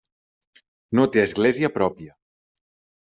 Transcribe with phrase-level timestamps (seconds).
[0.99, 2.17] No té església pròpia.